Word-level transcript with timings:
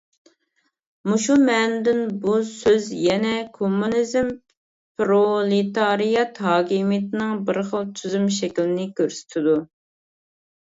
مۇشۇ 1.09 1.33
مەنىدىن 1.49 1.99
بۇ 2.23 2.37
سۆز 2.51 2.87
يەنە 2.99 3.33
كوممۇنىزم، 3.57 4.31
پىرولېتارىيات 5.03 6.41
ھاكىمىيىتىنىڭ 6.47 7.37
بىر 7.51 7.61
خىل 7.69 7.87
تۈزۈم 8.01 8.27
شەكلىنى 8.41 8.89
كۆرسىتىدۇ. 9.03 9.55